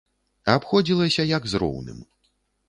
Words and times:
Абходзілася, 0.53 1.27
як 1.33 1.47
з 1.53 1.63
роўным. 1.65 2.01